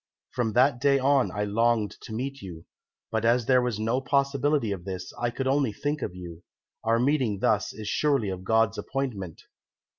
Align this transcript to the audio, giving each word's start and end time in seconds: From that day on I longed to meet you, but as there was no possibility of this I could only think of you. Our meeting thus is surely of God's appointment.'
From 0.31 0.53
that 0.53 0.81
day 0.81 0.97
on 0.97 1.29
I 1.29 1.43
longed 1.43 1.97
to 2.01 2.11
meet 2.11 2.41
you, 2.41 2.65
but 3.11 3.23
as 3.23 3.45
there 3.45 3.61
was 3.61 3.77
no 3.77 4.01
possibility 4.01 4.71
of 4.71 4.83
this 4.83 5.13
I 5.21 5.29
could 5.29 5.45
only 5.45 5.71
think 5.73 6.01
of 6.01 6.15
you. 6.15 6.41
Our 6.83 6.97
meeting 6.97 7.37
thus 7.37 7.71
is 7.71 7.87
surely 7.87 8.29
of 8.29 8.43
God's 8.43 8.79
appointment.' 8.79 9.43